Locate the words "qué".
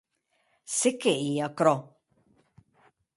1.03-1.13